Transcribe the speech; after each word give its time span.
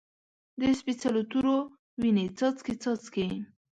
د 0.59 0.61
سپیڅلو 0.79 1.21
تورو، 1.31 1.57
وینې 2.01 2.25
څاڅکي، 2.37 2.73
څاڅکي 2.83 3.27